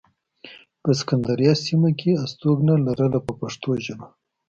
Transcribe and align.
په 0.83 0.89
سکندریه 0.99 1.53
سیمه 1.65 1.89
کې 1.99 2.07
یې 2.13 2.19
استوګنه 2.23 2.73
لرله 2.85 3.19
په 3.25 3.31
پښتو 3.39 3.69
ژبه. 3.85 4.07